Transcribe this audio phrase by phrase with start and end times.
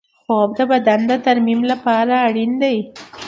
[0.25, 2.77] خوب د بدن د ترمیم لپاره اړین دی